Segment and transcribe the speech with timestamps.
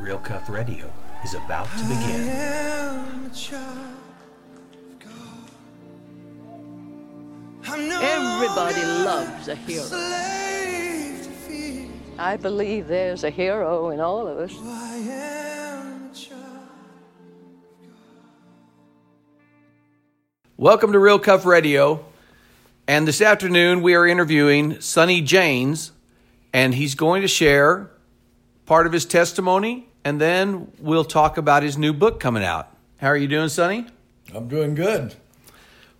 [0.00, 0.90] Real Cuff Radio
[1.22, 2.28] is about to begin.
[2.28, 3.96] am a child
[4.72, 5.50] of God.
[7.68, 9.82] I'm no Everybody loves a hero.
[9.84, 11.86] slave to fear.
[12.18, 14.54] I believe there's a hero in all of us.
[14.64, 16.40] I am a child.
[20.56, 22.06] Welcome to Real Cuff Radio.
[22.88, 25.92] And this afternoon we are interviewing Sonny Janes,
[26.54, 27.90] and he's going to share
[28.64, 32.74] part of his testimony, and then we'll talk about his new book coming out.
[32.98, 33.86] How are you doing, Sonny?
[34.34, 35.14] I'm doing good.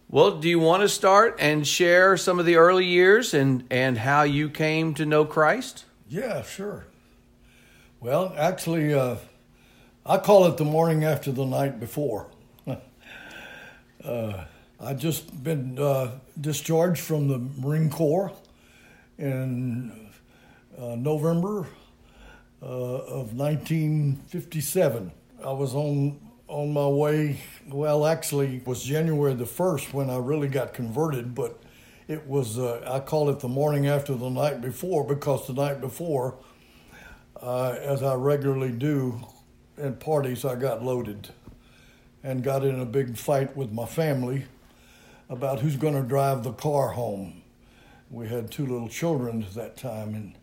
[0.08, 3.98] Well, do you want to start and share some of the early years and, and
[3.98, 5.84] how you came to know Christ?
[6.08, 6.86] Yeah, sure.
[8.00, 9.16] Well, actually, uh,
[10.04, 12.26] I call it the morning after the night before.
[14.04, 14.44] uh,
[14.80, 18.32] I just been uh, discharged from the Marine Corps
[19.18, 20.10] in
[20.76, 21.66] uh, November
[22.62, 25.12] uh, of 1957.
[25.44, 27.40] I was on on my way.
[27.68, 31.62] Well, actually, it was January the first when I really got converted, but
[32.08, 35.80] it was uh, I call it the morning after the night before because the night
[35.80, 36.34] before,
[37.40, 39.20] uh, as I regularly do
[39.78, 41.28] at parties, I got loaded
[42.22, 44.44] and got in a big fight with my family
[45.28, 47.42] about who's going to drive the car home.
[48.10, 50.34] We had two little children at that time, and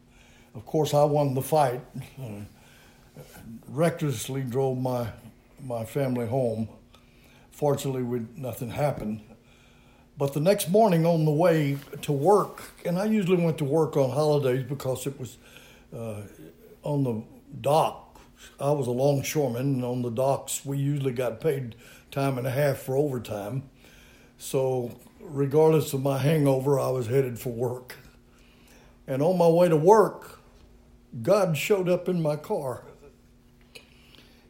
[0.58, 1.82] of course, I won the fight.
[2.20, 2.42] Uh,
[3.68, 5.08] recklessly drove my
[5.64, 6.68] my family home.
[7.52, 9.22] Fortunately, we, nothing happened.
[10.18, 13.96] But the next morning on the way to work, and I usually went to work
[13.96, 15.38] on holidays because it was
[15.96, 16.22] uh,
[16.82, 17.24] on the
[17.62, 18.20] dock.
[18.60, 21.76] I was a longshoreman, and on the docks, we usually got paid
[22.10, 23.64] time and a half for overtime.
[24.40, 27.96] So, regardless of my hangover, I was headed for work.
[29.08, 30.37] And on my way to work,
[31.22, 32.84] God showed up in my car.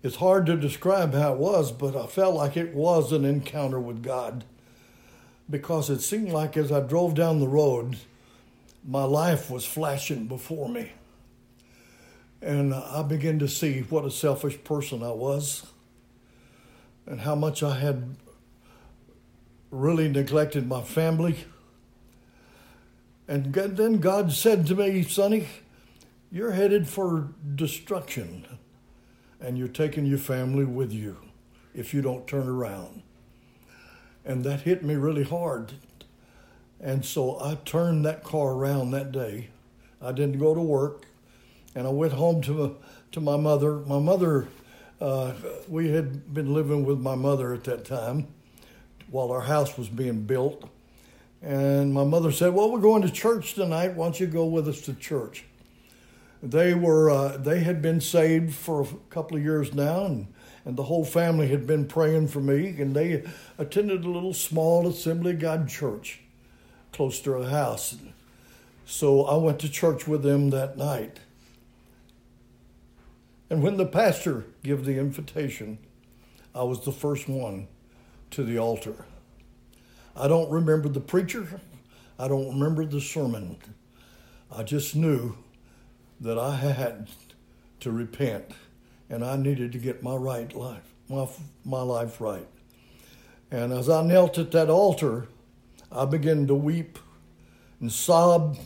[0.03, 3.79] It's hard to describe how it was, but I felt like it was an encounter
[3.79, 4.45] with God
[5.49, 7.97] because it seemed like as I drove down the road,
[8.85, 10.91] my life was flashing before me.
[12.41, 15.65] And I began to see what a selfish person I was
[17.05, 18.15] and how much I had
[19.71, 21.45] really neglected my family.
[23.27, 25.47] And then God said to me, Sonny,
[26.31, 28.45] you're headed for destruction
[29.39, 31.17] and you're taking your family with you
[31.73, 33.03] if you don't turn around.
[34.25, 35.73] And that hit me really hard.
[36.79, 39.49] And so I turned that car around that day.
[40.01, 41.05] I didn't go to work,
[41.73, 42.77] and I went home to
[43.13, 43.77] to my mother.
[43.77, 44.47] My mother,
[45.01, 45.33] uh,
[45.67, 48.27] we had been living with my mother at that time
[49.09, 50.69] while our house was being built.
[51.41, 53.95] And my mother said, "Well, we're going to church tonight.
[53.95, 55.45] Why don't you go with us to church?"
[56.41, 60.27] They were uh, they had been saved for a couple of years now, and
[60.67, 63.23] and the whole family had been praying for me, and they
[63.57, 66.19] attended a little small Assembly of God church
[66.91, 67.95] close to our house.
[68.85, 71.21] So I went to church with them that night.
[73.49, 75.77] And when the pastor gave the invitation,
[76.53, 77.69] I was the first one
[78.31, 79.05] to the altar.
[80.17, 81.61] I don't remember the preacher.
[82.19, 83.55] I don't remember the sermon.
[84.53, 85.37] I just knew
[86.19, 87.09] that I had
[87.79, 88.51] to repent
[89.09, 91.27] and I needed to get my right life, my,
[91.63, 92.47] my life right.
[93.51, 95.27] And as I knelt at that altar,
[95.91, 96.99] I began to weep
[97.79, 98.57] and sob,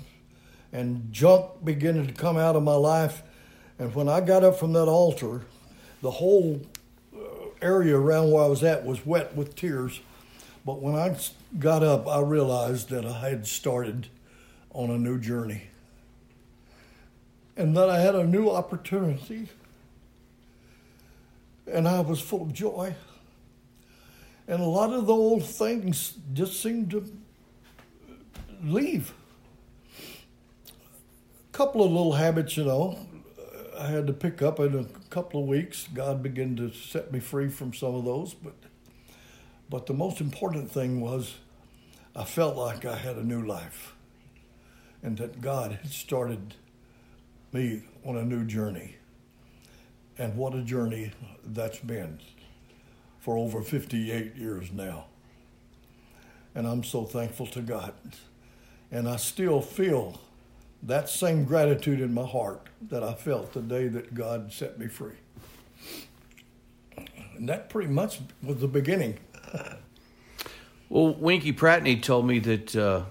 [0.71, 3.21] and junk began to come out of my life.
[3.77, 5.41] And when I got up from that altar,
[6.01, 6.61] the whole
[7.13, 7.19] uh,
[7.61, 9.99] area around where I was at was wet with tears.
[10.65, 11.15] But when I
[11.59, 14.07] got up, I realized that I had started
[14.71, 15.63] on a new journey
[17.55, 19.49] and that I had a new opportunity.
[21.67, 22.95] And I was full of joy.
[24.47, 27.05] And a lot of the old things just seemed to
[28.63, 29.13] leave.
[31.49, 32.97] A couple of little habits, you know,
[33.77, 35.87] I had to pick up in a couple of weeks.
[35.93, 38.53] God began to set me free from some of those, but
[39.71, 41.35] but the most important thing was
[42.13, 43.95] I felt like I had a new life
[45.01, 46.55] and that God had started
[47.53, 48.95] me on a new journey.
[50.17, 51.11] And what a journey
[51.45, 52.19] that's been
[53.19, 55.05] for over 58 years now.
[56.53, 57.93] And I'm so thankful to God.
[58.91, 60.19] And I still feel
[60.83, 64.87] that same gratitude in my heart that I felt the day that God set me
[64.87, 65.15] free.
[67.35, 69.17] And that pretty much was the beginning.
[70.91, 73.03] Well, Winkie Pratney told me that uh,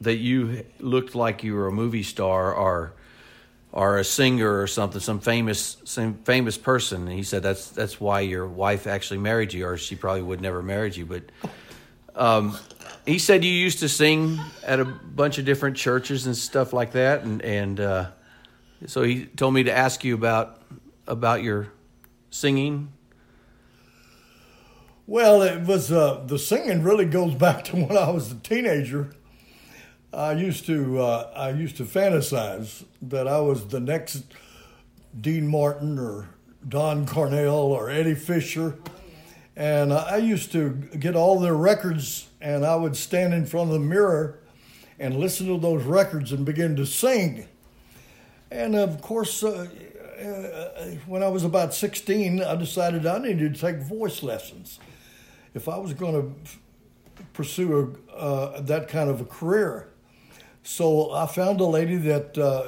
[0.00, 2.94] that you looked like you were a movie star or
[3.72, 7.08] or a singer or something, some famous some famous person.
[7.08, 10.40] And he said that's that's why your wife actually married you, or she probably would
[10.40, 11.06] never married you.
[11.06, 11.22] But
[12.14, 12.56] um,
[13.06, 16.92] he said you used to sing at a bunch of different churches and stuff like
[16.92, 18.06] that, and and uh,
[18.86, 20.60] so he told me to ask you about
[21.06, 21.68] about your
[22.30, 22.92] singing.
[25.06, 29.10] Well, it was uh, the singing really goes back to when I was a teenager.
[30.14, 34.24] I used to uh, I used to fantasize that I was the next
[35.18, 36.28] Dean Martin or
[36.68, 38.78] Don Cornell or Eddie Fisher,
[39.56, 43.74] and I used to get all their records, and I would stand in front of
[43.74, 44.38] the mirror
[44.98, 47.46] and listen to those records and begin to sing.
[48.50, 49.66] And of course, uh,
[50.22, 54.78] uh, when I was about 16, I decided I needed to take voice lessons
[55.54, 56.50] if I was going to
[57.32, 59.88] pursue a, uh, that kind of a career.
[60.62, 62.64] So I found a lady that uh,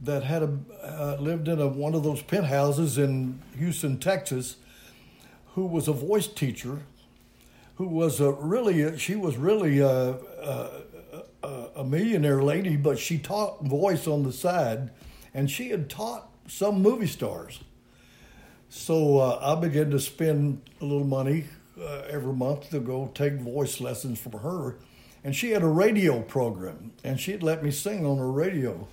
[0.00, 4.56] that had a uh, lived in a, one of those penthouses in Houston, Texas,
[5.54, 6.82] who was a voice teacher,
[7.76, 10.16] who was a really she was really a,
[11.42, 14.90] a, a millionaire lady, but she taught voice on the side,
[15.32, 17.60] and she had taught some movie stars.
[18.68, 21.44] So uh, I began to spend a little money
[21.80, 24.76] uh, every month to go take voice lessons from her.
[25.24, 28.86] And she had a radio program, and she'd let me sing on her radio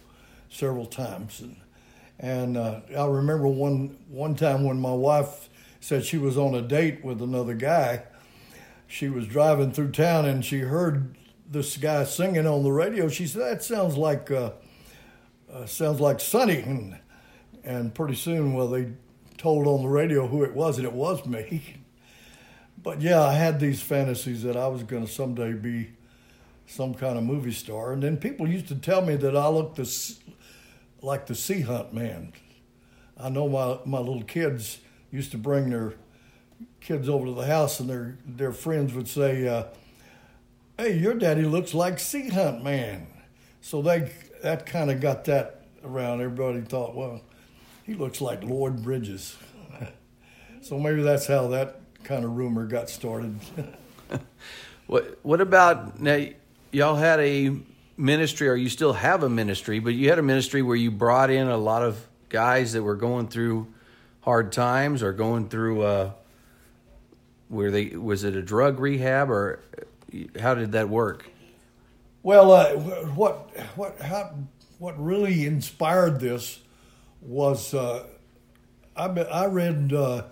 [0.50, 1.42] several times.
[1.42, 1.58] And,
[2.20, 5.50] and uh, I remember one, one time when my wife
[5.82, 8.04] said she was on a date with another guy.
[8.88, 11.18] She was driving through town and she heard
[11.50, 13.10] this guy singing on the radio.
[13.10, 14.52] She said, "That sounds like uh,
[15.52, 16.98] uh, sounds like Sonny." And,
[17.64, 18.94] and pretty soon, well, they
[19.38, 21.78] told on the radio who it was, and it was me.
[22.84, 25.92] But yeah, I had these fantasies that I was going to someday be
[26.72, 27.92] some kind of movie star.
[27.92, 30.20] And then people used to tell me that I looked this,
[31.02, 32.32] like the Sea Hunt man.
[33.20, 34.80] I know my, my little kids
[35.12, 35.94] used to bring their
[36.80, 39.66] kids over to the house, and their, their friends would say, uh,
[40.78, 43.06] Hey, your daddy looks like Sea Hunt man.
[43.60, 46.22] So they that kind of got that around.
[46.22, 47.22] Everybody thought, well,
[47.84, 49.36] he looks like Lloyd Bridges.
[50.62, 53.40] so maybe that's how that kind of rumor got started.
[54.88, 56.26] What What about now?
[56.72, 57.56] Y'all had a
[57.98, 61.30] ministry, or you still have a ministry, but you had a ministry where you brought
[61.30, 63.68] in a lot of guys that were going through
[64.22, 65.82] hard times or going through.
[65.82, 66.12] Uh,
[67.52, 69.60] where they was it a drug rehab or
[70.40, 71.30] how did that work?
[72.24, 72.70] Well, uh,
[73.14, 74.34] what what how,
[74.80, 76.60] what really inspired this
[77.22, 78.06] was uh,
[78.96, 80.24] I I read uh,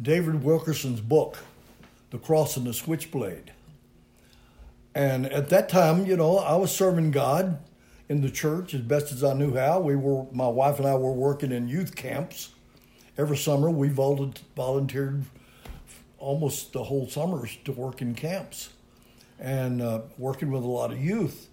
[0.00, 1.38] David Wilkerson's book,
[2.10, 3.52] The Cross and the Switchblade,
[4.98, 7.60] and at that time, you know, I was serving God
[8.08, 9.78] in the church as best as I knew how.
[9.78, 12.50] We were my wife and I were working in youth camps
[13.16, 13.70] every summer.
[13.70, 15.24] We volunteered
[16.18, 18.70] almost the whole summers to work in camps
[19.38, 21.48] and uh, working with a lot of youth.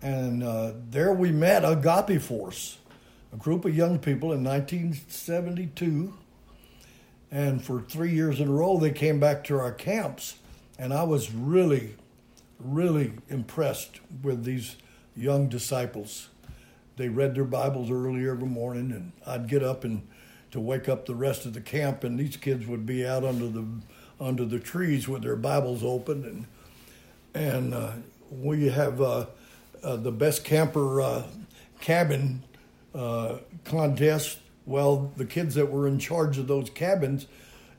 [0.00, 2.78] And uh, there we met Agape Force,
[3.34, 6.14] a group of young people in 1972.
[7.30, 10.36] And for three years in a row, they came back to our camps.
[10.78, 11.96] And I was really,
[12.58, 14.76] really impressed with these
[15.16, 16.28] young disciples.
[16.96, 20.06] They read their Bibles early every morning, and I'd get up and
[20.50, 23.48] to wake up the rest of the camp, and these kids would be out under
[23.48, 23.66] the
[24.20, 26.46] under the trees with their Bibles open, and
[27.34, 27.92] and uh,
[28.30, 29.26] we have uh,
[29.82, 31.22] uh, the best camper uh,
[31.80, 32.42] cabin
[32.94, 34.38] uh, contest.
[34.66, 37.26] Well, the kids that were in charge of those cabins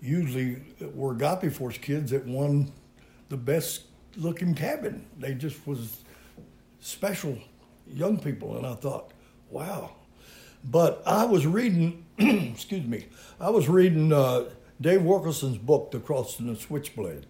[0.01, 0.61] usually
[0.93, 2.71] were Agape Force kids that won
[3.27, 3.83] the best
[4.17, 5.05] looking cabin.
[5.17, 6.01] They just was
[6.79, 7.37] special
[7.87, 9.11] young people, and I thought,
[9.49, 9.91] wow.
[10.63, 13.07] But I was reading, excuse me,
[13.39, 14.49] I was reading uh,
[14.81, 17.25] Dave Wilkerson's book, The Cross and the Switchblade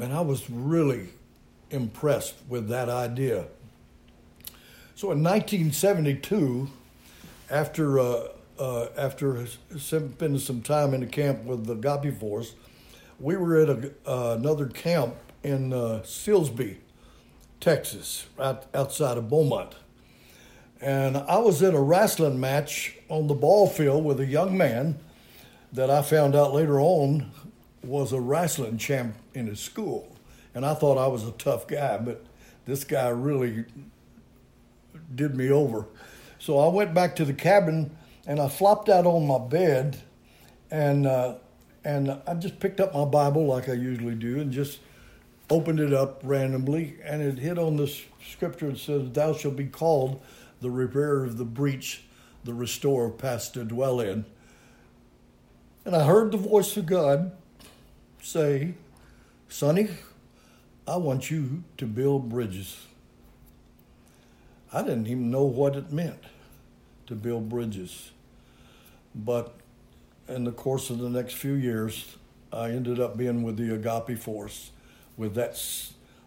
[0.00, 1.08] and I was really
[1.70, 3.46] impressed with that idea.
[4.94, 6.68] So in 1972,
[7.50, 8.28] after uh,
[8.58, 12.54] uh, after spending some time in the camp with the Agape Force,
[13.18, 16.02] we were at a, uh, another camp in uh,
[17.60, 19.74] Texas, right outside of Beaumont.
[20.80, 24.98] And I was in a wrestling match on the ball field with a young man
[25.72, 27.30] that I found out later on
[27.82, 30.16] was a wrestling champ in his school.
[30.54, 32.24] And I thought I was a tough guy, but
[32.64, 33.64] this guy really
[35.14, 35.86] did me over.
[36.38, 40.02] So I went back to the cabin and I flopped out on my bed
[40.70, 41.36] and uh,
[41.84, 44.78] and I just picked up my Bible like I usually do and just
[45.50, 49.66] opened it up randomly and it hit on this scripture that says, Thou shalt be
[49.66, 50.22] called
[50.60, 52.04] the repairer of the breach,
[52.44, 54.24] the restorer passed to dwell in.
[55.84, 57.32] And I heard the voice of God
[58.22, 58.74] say,
[59.48, 59.88] Sonny,
[60.88, 62.86] I want you to build bridges.
[64.72, 66.24] I didn't even know what it meant
[67.06, 68.10] to build bridges.
[69.14, 69.54] But
[70.28, 72.16] in the course of the next few years,
[72.52, 74.70] I ended up being with the Agape Force
[75.16, 75.60] with that,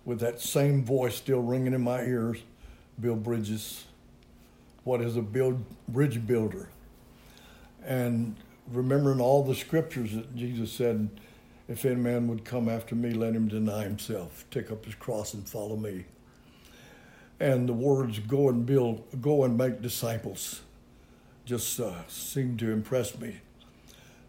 [0.05, 2.39] with that same voice still ringing in my ears
[2.99, 3.85] Bill bridges.
[4.83, 6.69] What is a build, bridge builder?
[7.85, 8.35] And
[8.71, 11.09] remembering all the scriptures that Jesus said,
[11.67, 15.33] if any man would come after me, let him deny himself, take up his cross
[15.33, 16.05] and follow me.
[17.39, 20.61] And the words "go and build, go and make disciples,"
[21.45, 23.41] just uh, seemed to impress me.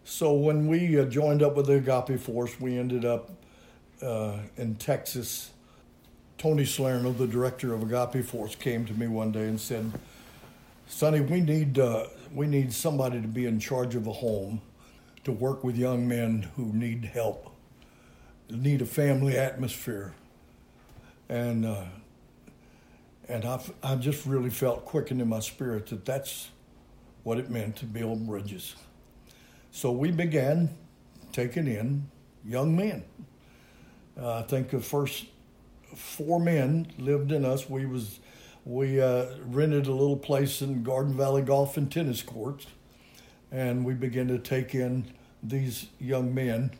[0.08, 3.30] So when we uh, joined up with the Agape Force, we ended up
[4.00, 5.50] uh, in Texas.
[6.38, 9.92] Tony Salerno, the director of Agape Force, came to me one day and said,
[10.86, 14.62] "Sonny, we need uh, we need somebody to be in charge of a home."
[15.24, 17.52] to work with young men who need help,
[18.48, 20.14] need a family atmosphere.
[21.28, 21.84] And, uh,
[23.28, 26.48] and I, I just really felt quickened in my spirit that that's
[27.24, 28.74] what it meant to build bridges.
[29.78, 30.70] So we began
[31.30, 32.10] taking in
[32.44, 33.04] young men.
[34.20, 35.26] Uh, I think the first
[35.94, 37.70] four men lived in us.
[37.70, 38.18] We was
[38.64, 42.66] we uh, rented a little place in Garden Valley Golf and Tennis Courts,
[43.52, 45.12] and we began to take in
[45.44, 46.72] these young men.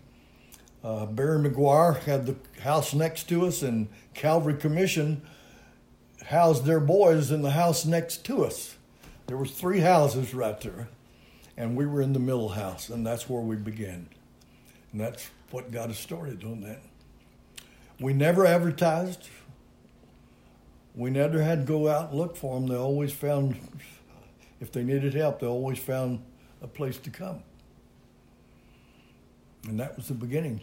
[0.83, 5.23] Uh, Barry McGuire had the house next to us, and Calvary Commission
[6.27, 8.75] housed their boys in the house next to us.
[9.29, 10.89] There was three houses right there,
[11.59, 14.09] and we were in the middle house, and that's where we began.
[14.93, 16.81] And that's what got us started on that.
[18.01, 19.29] We never advertised.
[20.95, 22.69] We never had to go out and look for them.
[22.69, 23.57] They always found,
[24.61, 26.23] if they needed help, they always found
[26.63, 27.43] a place to come.
[29.67, 30.61] And that was the beginning.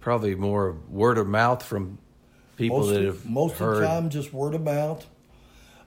[0.00, 1.98] Probably more word of mouth from
[2.56, 3.74] people most that of, have most heard.
[3.74, 5.04] of the time just word of mouth.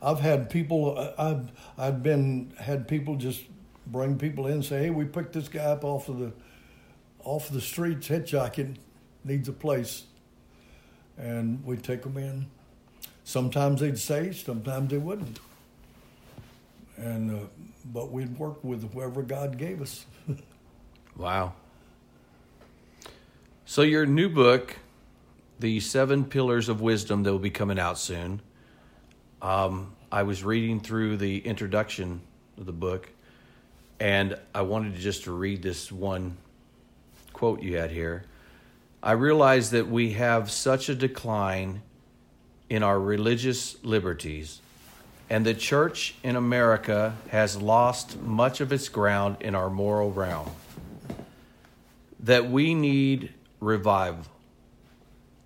[0.02, 0.98] I've had people.
[0.98, 3.42] Uh, I've I've been had people just
[3.92, 6.32] bring people in and say, "Hey, we picked this guy up off of the
[7.24, 8.78] off the streets hitchhiking,
[9.24, 10.04] needs a place,"
[11.18, 12.48] and we take them in.
[13.30, 15.40] Sometimes they'd say, sometimes they wouldn't.
[16.98, 17.46] And uh,
[17.86, 20.06] but we'd work with whoever God gave us.
[21.16, 21.54] Wow.
[23.66, 24.78] So your new book,
[25.60, 28.42] The Seven Pillars of Wisdom, that will be coming out soon.
[29.42, 32.22] Um, I was reading through the introduction
[32.58, 33.10] of the book,
[34.00, 36.38] and I wanted to just to read this one
[37.34, 38.24] quote you had here.
[39.02, 41.82] I realize that we have such a decline
[42.70, 44.60] in our religious liberties,
[45.30, 50.52] and the church in America has lost much of its ground in our moral realm.
[52.20, 54.26] That we need revival,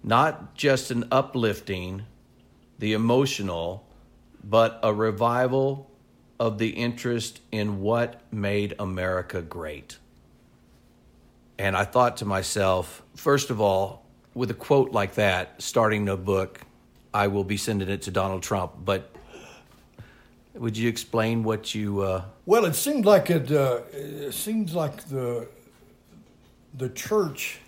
[0.04, 2.04] not just an uplifting,
[2.80, 3.86] the emotional,
[4.44, 5.90] but a revival
[6.44, 9.98] of the interest in what made America great.
[11.58, 16.18] And I thought to myself, first of all, with a quote like that, starting a
[16.18, 16.60] book,
[17.14, 18.74] I will be sending it to Donald Trump.
[18.84, 19.10] But
[20.54, 22.02] would you explain what you?
[22.02, 23.50] Uh, Well, it seemed like it.
[23.50, 25.48] Uh, it seems like the
[26.74, 27.60] the church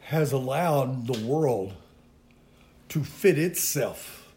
[0.00, 1.74] has allowed the world
[2.88, 4.32] to fit itself.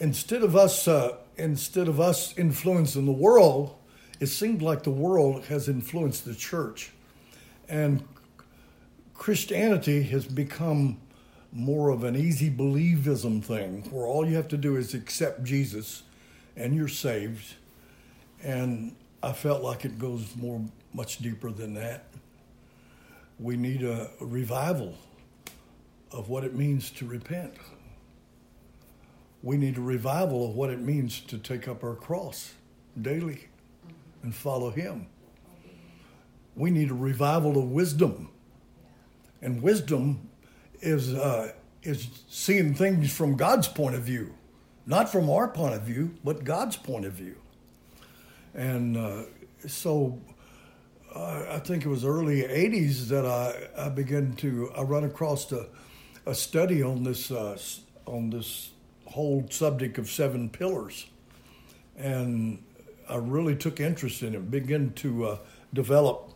[0.00, 3.76] Instead of us, uh, instead of us influencing the world,
[4.20, 6.92] it seemed like the world has influenced the church,
[7.68, 8.04] and
[9.14, 10.98] Christianity has become
[11.52, 16.02] more of an easy believism thing, where all you have to do is accept Jesus,
[16.56, 17.54] and you're saved.
[18.42, 20.60] And I felt like it goes more,
[20.92, 22.06] much deeper than that.
[23.38, 24.94] We need a, revival
[26.12, 27.54] of what it means to repent.
[29.44, 32.54] We need a revival of what it means to take up our cross
[33.00, 33.48] daily
[34.22, 35.06] and follow Him.
[36.56, 38.30] We need a revival of wisdom.
[39.42, 40.30] And wisdom
[40.80, 44.32] is, uh, is seeing things from God's point of view,
[44.86, 47.36] not from our point of view, but God's point of view.
[48.54, 49.24] And uh,
[49.66, 50.22] so
[51.14, 55.52] uh, I think it was early 80s that I, I began to, I run across
[55.52, 55.66] a,
[56.24, 57.58] a study on this, uh,
[58.06, 58.70] on this
[59.14, 61.06] whole subject of seven pillars.
[61.96, 62.60] And
[63.08, 65.38] I really took interest in it, began to uh,
[65.72, 66.32] develop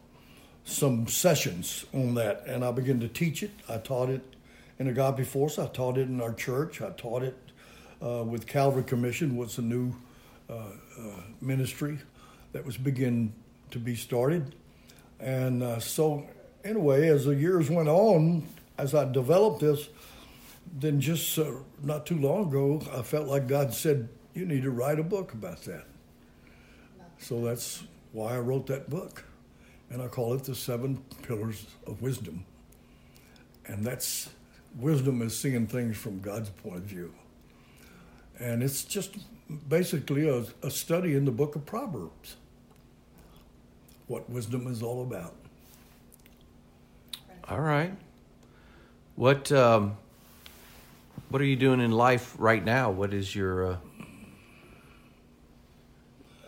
[0.62, 3.50] some sessions on that, and I began to teach it.
[3.68, 4.22] I taught it
[4.78, 5.58] in Agape Force.
[5.58, 6.80] I taught it in our church.
[6.80, 7.36] I taught it
[8.00, 9.92] uh, with Calvary Commission, was a new
[10.48, 11.02] uh, uh,
[11.40, 11.98] ministry
[12.52, 13.32] that was beginning
[13.72, 14.54] to be started.
[15.18, 16.28] And uh, so,
[16.64, 19.88] anyway, as the years went on, as I developed this,
[20.72, 24.70] then just uh, not too long ago, I felt like God said, You need to
[24.70, 25.84] write a book about that.
[27.18, 27.82] So that's
[28.12, 29.24] why I wrote that book.
[29.90, 32.44] And I call it The Seven Pillars of Wisdom.
[33.66, 34.28] And that's
[34.78, 37.12] wisdom is seeing things from God's point of view.
[38.38, 39.16] And it's just
[39.68, 42.36] basically a, a study in the book of Proverbs,
[44.06, 45.34] what wisdom is all about.
[47.48, 47.94] All right.
[49.16, 49.96] What um,
[51.30, 52.90] what are you doing in life right now?
[52.90, 53.72] What is your?
[53.72, 53.76] Uh...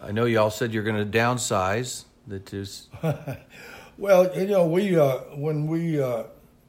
[0.03, 2.05] I know y'all said you're going to downsize.
[2.27, 2.89] That is.
[3.99, 6.25] well, you know, we uh, when we uh,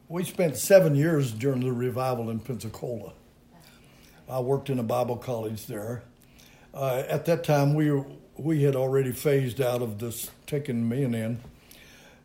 [0.10, 3.14] we spent seven years during the revival in Pensacola.
[4.30, 6.04] I worked in a Bible college there.
[6.74, 7.92] Uh, at that time, we
[8.36, 11.40] we had already phased out of this taking men in,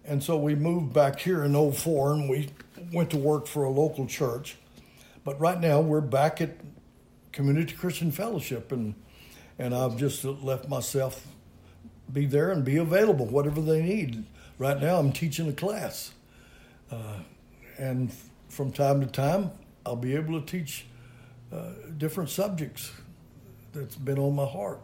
[0.05, 2.49] and so we moved back here in 04 and we
[2.93, 4.57] went to work for a local church.
[5.27, 6.51] But right now, we're back at
[7.33, 8.95] Community Christian Fellowship, and
[9.59, 11.27] and I've just left myself
[12.13, 14.25] be there and be available, whatever they need.
[14.57, 16.13] Right now, I'm teaching a class.
[16.93, 17.19] Uh,
[17.77, 18.13] and
[18.49, 19.51] from time to time,
[19.85, 20.87] I'll be able to teach
[21.53, 22.93] uh, different subjects
[23.73, 24.81] that's been on my heart.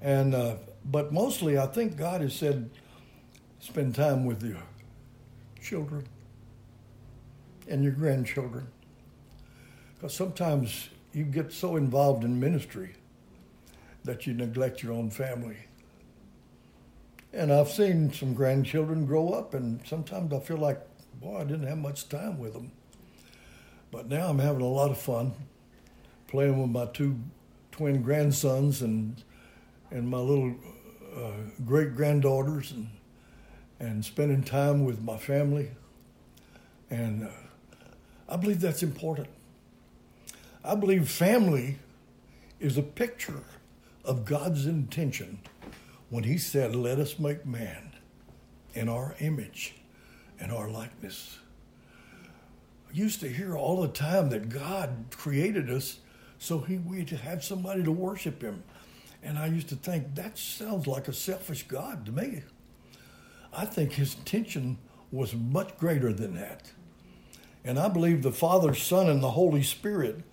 [0.00, 2.70] And uh, but mostly, I think God has said,
[3.58, 4.62] spend time with your
[5.60, 6.06] children
[7.66, 8.68] and your grandchildren,
[9.98, 12.94] because sometimes you get so involved in ministry
[14.04, 15.56] that you neglect your own family.
[17.32, 20.80] And I've seen some grandchildren grow up, and sometimes I feel like,
[21.20, 22.70] boy, I didn't have much time with them.
[23.90, 25.32] But now I'm having a lot of fun
[26.28, 27.18] playing with my two
[27.72, 29.22] twin grandsons and
[29.90, 30.54] and my little
[31.16, 31.30] uh,
[31.64, 32.88] great granddaughters and
[33.80, 35.70] and spending time with my family.
[36.90, 37.30] And uh,
[38.28, 39.28] I believe that's important.
[40.68, 41.78] I believe family
[42.60, 43.42] is a picture
[44.04, 45.38] of God's intention
[46.10, 47.92] when He said, Let us make man
[48.74, 49.76] in our image
[50.38, 51.38] and our likeness.
[52.86, 56.00] I used to hear all the time that God created us
[56.38, 58.62] so he, we'd have somebody to worship Him.
[59.22, 62.42] And I used to think, that sounds like a selfish God to me.
[63.54, 64.76] I think His intention
[65.10, 66.70] was much greater than that.
[67.64, 70.24] And I believe the Father, Son, and the Holy Spirit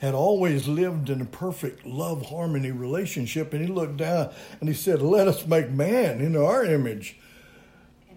[0.00, 3.52] had always lived in a perfect love harmony relationship.
[3.52, 7.18] And he looked down and he said, Let us make man in our image.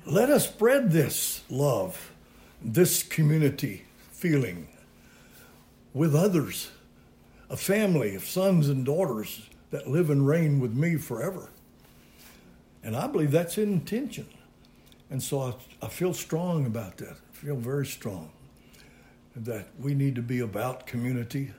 [0.06, 2.12] Let us spread this love,
[2.62, 4.70] this community feeling
[5.94, 6.72] with others,
[7.50, 11.50] a family of sons and daughters that live and reign with me forever.
[12.82, 14.28] And I believe that's intention.
[15.10, 17.12] And so I, I feel strong about that.
[17.12, 18.32] I feel very strong
[19.36, 21.52] that we need to be about community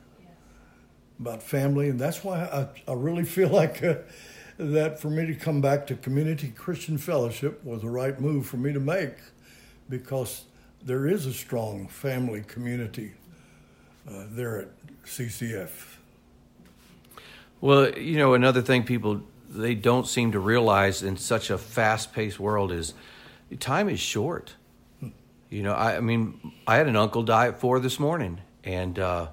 [1.19, 3.97] about family, and that's why I, I really feel like uh,
[4.59, 8.57] that for me to come back to Community Christian Fellowship was the right move for
[8.57, 9.15] me to make
[9.89, 10.45] because
[10.83, 13.13] there is a strong family community
[14.09, 14.69] uh, there at
[15.05, 15.71] CCF.
[17.61, 22.41] Well, you know, another thing people they don't seem to realize in such a fast-paced
[22.41, 22.93] world is
[23.61, 24.55] time is short.
[25.49, 28.99] You know, I, I mean, I had an uncle die at four this morning, and
[28.99, 29.29] uh,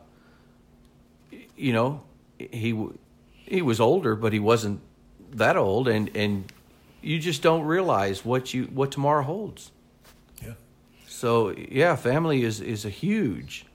[1.62, 2.04] you know,
[2.40, 2.88] he
[3.46, 4.82] he was older, but he wasn't
[5.34, 6.52] that old, and and
[7.02, 9.72] you just don't realize what you what tomorrow holds.
[10.42, 10.54] Yeah.
[11.08, 13.66] So yeah, family is is a huge,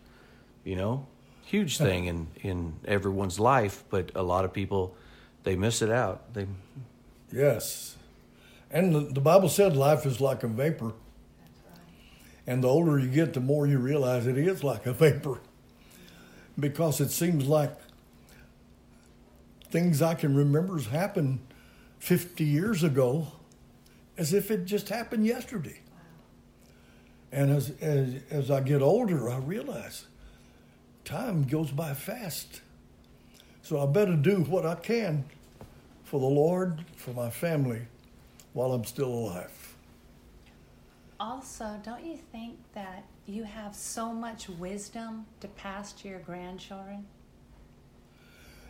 [0.64, 1.06] you know,
[1.44, 4.96] huge thing in in everyone's life, but a lot of people
[5.44, 6.34] they miss it out.
[6.34, 6.46] They
[7.32, 7.96] Yes.
[8.70, 10.86] And the, the Bible said life is like a vapor.
[10.86, 10.94] Right.
[12.46, 15.40] And the older you get, the more you realize it is like a vapor.
[16.58, 17.76] Because it seems like
[19.70, 21.40] things I can remember has happened
[21.98, 23.28] 50 years ago
[24.16, 25.80] as if it just happened yesterday.
[27.32, 30.06] And as, as, as I get older, I realize
[31.04, 32.62] time goes by fast.
[33.62, 35.24] So I better do what I can
[36.04, 37.82] for the Lord, for my family,
[38.52, 39.74] while I'm still alive.
[41.18, 47.06] Also, don't you think that you have so much wisdom to pass to your grandchildren?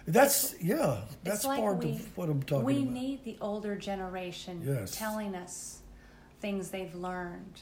[0.06, 1.00] That's yeah.
[1.24, 2.86] That's like part we, of what I'm talking we about.
[2.86, 4.92] We need the older generation Yes.
[4.96, 5.80] telling us
[6.40, 7.60] things they've learned.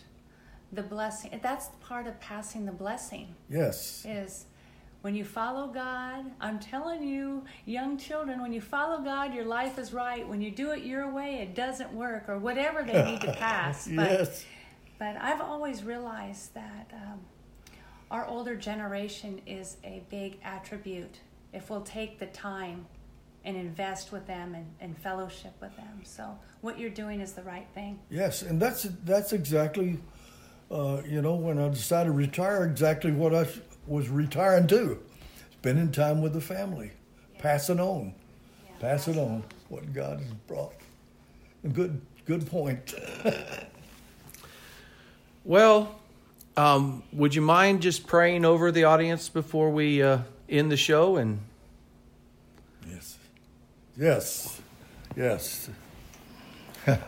[0.73, 4.05] The blessing, that's part of passing the blessing, yes.
[4.09, 4.47] is
[5.03, 9.79] When you follow God, I'm telling you, young children, when you follow God, your life
[9.79, 10.27] is right.
[10.27, 13.87] When you do it your way, it doesn't work, or whatever they need to pass.
[13.87, 14.29] Yes.
[14.29, 14.45] but
[15.05, 17.21] I've always realized that um,
[18.11, 21.19] our older generation is a big attribute
[21.53, 22.87] if we'll take the time
[23.45, 26.01] and invest with them and, and fellowship with them.
[26.03, 27.99] So what you're doing is the right thing.
[28.11, 29.99] Yes, and that's that's exactly,
[30.71, 33.47] uh, you know, when I decided to retire, exactly what I
[33.87, 34.99] was retiring to,
[35.53, 36.93] spending time with the family,
[37.39, 38.15] passing on,
[38.81, 40.75] passing on what God has brought.
[41.73, 42.95] Good good point.
[45.47, 45.95] Well,
[46.57, 51.17] um, would you mind just praying over the audience before we uh, end the show?
[51.17, 51.41] And
[52.89, 53.19] yes,
[53.95, 54.63] yes,
[55.15, 55.69] yes.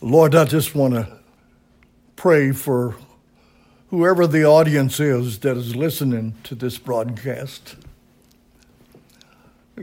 [0.00, 1.18] Lord, I just want to
[2.16, 2.96] pray for
[3.90, 7.76] whoever the audience is that is listening to this broadcast.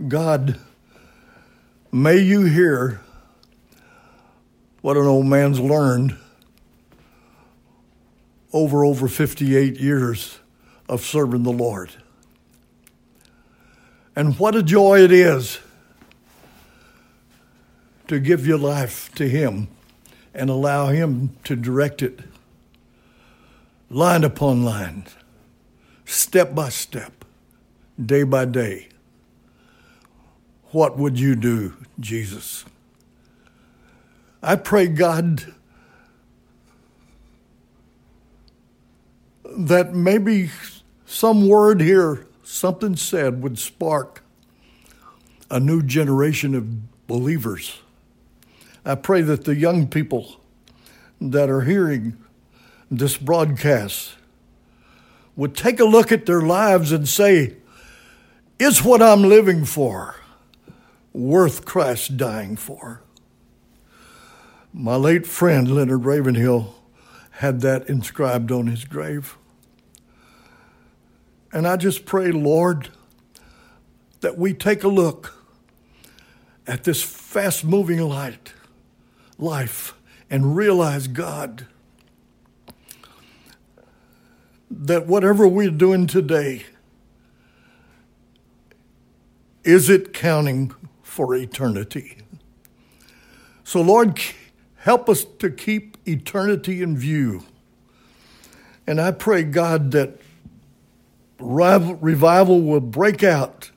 [0.08, 0.60] God,
[1.94, 3.00] may you hear
[4.82, 6.18] what an old man's learned
[8.52, 10.40] over over 58 years
[10.90, 11.92] of serving the Lord.
[14.16, 15.60] And what a joy it is
[18.08, 19.68] to give your life to Him
[20.34, 22.20] and allow Him to direct it
[23.90, 25.06] line upon line,
[26.06, 27.24] step by step,
[28.04, 28.88] day by day.
[30.74, 32.66] What would you do, Jesus?
[34.42, 35.54] I pray, God,
[39.56, 40.50] that maybe
[41.06, 44.24] some word here, something said, would spark
[45.52, 47.80] a new generation of believers.
[48.84, 50.42] I pray that the young people
[51.22, 52.18] that are hearing
[52.90, 54.16] this broadcast
[55.36, 57.58] would take a look at their lives and say,
[58.58, 60.16] Is what I'm living for
[61.14, 63.02] worth Christ dying for?
[64.74, 66.76] My late friend Leonard Ravenhill
[67.38, 69.38] had that inscribed on his grave.
[71.52, 72.90] And I just pray, Lord,
[74.22, 75.36] that we take a look
[76.66, 78.54] at this fast moving light,
[79.38, 79.94] life
[80.30, 81.68] and realize, God,
[84.72, 86.66] that whatever we're doing today,
[89.64, 90.74] is it counting
[91.14, 92.18] for eternity?
[93.64, 94.20] So, Lord,
[94.78, 97.44] help us to keep eternity in view.
[98.88, 100.18] And I pray, God, that
[101.38, 103.70] revival will break out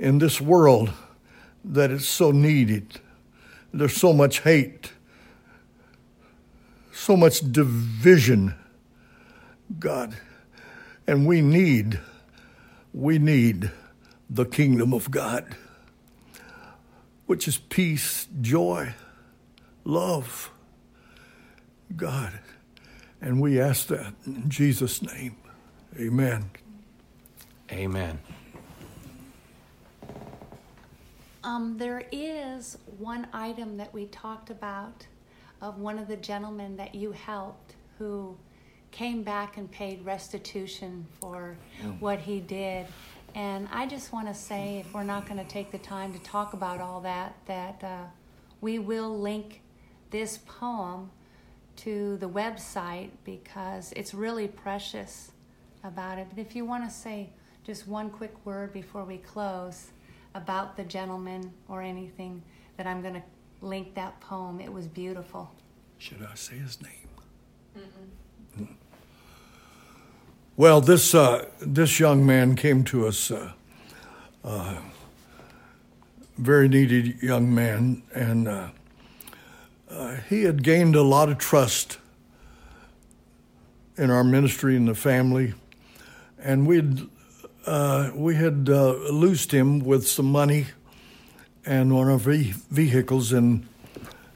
[0.00, 0.92] in this world
[1.64, 3.00] that is so needed.
[3.72, 4.92] There's so much hate,
[6.92, 8.56] so much division,
[9.78, 10.16] God.
[11.06, 12.00] And we need,
[12.92, 13.70] we need
[14.28, 15.56] the kingdom of God,
[17.28, 18.94] which is peace, joy,
[19.84, 20.50] love,
[21.94, 22.32] God.
[23.20, 25.36] And we ask that in Jesus' name.
[26.00, 26.50] Amen.
[27.70, 28.18] amen.
[31.44, 35.06] Um, there is one item that we talked about
[35.60, 38.34] of one of the gentlemen that you helped who
[38.90, 41.58] came back and paid restitution for
[42.00, 42.86] what he did.
[43.38, 46.18] And I just want to say, if we're not going to take the time to
[46.18, 48.06] talk about all that, that uh,
[48.60, 49.62] we will link
[50.10, 51.12] this poem
[51.76, 55.30] to the website because it's really precious
[55.84, 56.26] about it.
[56.28, 57.30] But if you want to say
[57.62, 59.90] just one quick word before we close
[60.34, 62.42] about the gentleman or anything,
[62.76, 63.22] that I'm going to
[63.60, 64.60] link that poem.
[64.60, 65.48] It was beautiful.
[65.98, 67.08] Should I say his name?
[67.78, 67.84] Mm.
[70.58, 73.52] Well, this uh, this young man came to us, uh,
[74.42, 74.78] uh,
[76.36, 78.68] very needy young man, and uh,
[79.88, 81.98] uh, he had gained a lot of trust
[83.96, 85.54] in our ministry and the family,
[86.40, 87.08] and we'd
[87.64, 90.66] uh, we had loosed him with some money
[91.64, 93.64] and one of our vehicles, and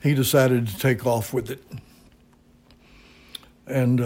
[0.00, 1.64] he decided to take off with it.
[3.66, 4.00] And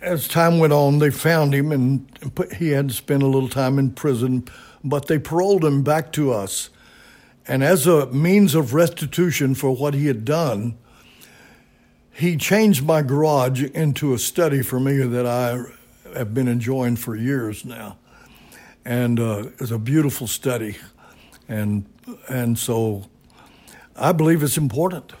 [0.00, 3.48] as time went on, they found him, and put, he had to spend a little
[3.48, 4.46] time in prison,
[4.84, 6.70] but they paroled him back to us.
[7.46, 10.76] And as a means of restitution for what he had done,
[12.12, 15.62] he changed my garage into a study for me that I
[16.16, 17.96] have been enjoying for years now.
[18.84, 20.76] And uh, it's a beautiful study.
[21.48, 21.86] And,
[22.28, 23.04] and so
[23.96, 25.12] I believe it's important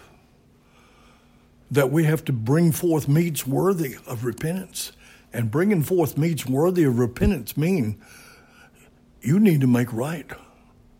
[1.70, 4.92] that we have to bring forth meats worthy of repentance.
[5.32, 8.00] And bringing forth meats worthy of repentance mean
[9.20, 10.26] you need to make right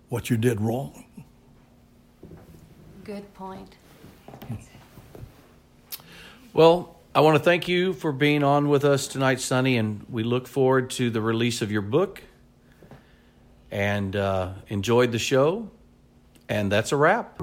[0.08, 1.04] what you did wrong.
[3.04, 3.76] Good point.
[6.52, 10.22] Well, I want to thank you for being on with us tonight, Sonny, and we
[10.22, 12.22] look forward to the release of your book.
[13.70, 15.70] And uh, enjoyed the show,
[16.48, 17.38] and that's a wrap.